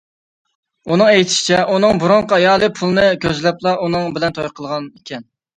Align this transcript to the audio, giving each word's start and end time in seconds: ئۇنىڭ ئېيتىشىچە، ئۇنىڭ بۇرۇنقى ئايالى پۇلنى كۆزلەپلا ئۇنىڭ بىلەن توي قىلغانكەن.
ئۇنىڭ 0.95 1.11
ئېيتىشىچە، 1.15 1.59
ئۇنىڭ 1.75 2.01
بۇرۇنقى 2.03 2.37
ئايالى 2.39 2.71
پۇلنى 2.81 3.05
كۆزلەپلا 3.27 3.77
ئۇنىڭ 3.85 4.11
بىلەن 4.17 4.37
توي 4.39 4.55
قىلغانكەن. 4.61 5.33